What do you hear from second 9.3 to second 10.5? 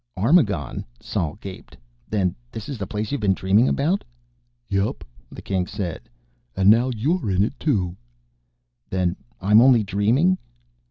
I'm only dreaming!"